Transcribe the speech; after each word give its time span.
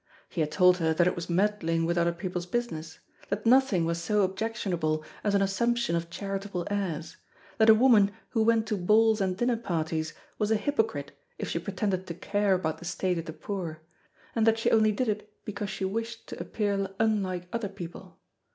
He 0.29 0.41
had 0.41 0.49
told 0.51 0.77
her 0.77 0.95
that 0.95 1.05
it 1.05 1.15
was 1.15 1.29
meddling 1.29 1.85
with 1.85 1.95
other 1.95 2.11
people's 2.11 2.47
business; 2.47 2.97
that 3.29 3.45
nothing 3.45 3.85
was 3.85 4.01
so 4.03 4.23
objectionable 4.23 5.03
as 5.23 5.35
an 5.35 5.43
assumption 5.43 5.95
of 5.95 6.09
charitable 6.09 6.65
airs; 6.71 7.17
that 7.59 7.69
a 7.69 7.75
woman 7.75 8.09
who 8.29 8.41
went 8.41 8.65
to 8.69 8.77
balls 8.77 9.21
and 9.21 9.37
dinner 9.37 9.57
parties 9.57 10.15
was 10.39 10.49
a 10.49 10.55
hypocrite 10.55 11.11
if 11.37 11.49
she 11.49 11.59
pretended 11.59 12.07
to 12.07 12.15
care 12.15 12.55
about 12.55 12.79
the 12.79 12.85
state 12.85 13.19
of 13.19 13.25
the 13.25 13.33
poor, 13.33 13.81
and 14.35 14.47
that 14.47 14.57
she 14.57 14.71
only 14.71 14.91
did 14.91 15.07
it 15.07 15.31
because 15.45 15.69
she 15.69 15.85
wished 15.85 16.25
to 16.29 16.41
appear 16.41 16.89
unlike 16.99 17.47
other 17.53 17.69
people. 17.69 18.17